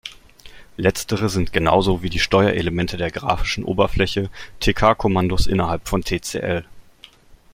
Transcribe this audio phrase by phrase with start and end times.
[0.77, 6.65] Letztere sind genauso wie die Steuerelemente der grafischen Oberfläche Tk Kommandos innerhalb von Tcl.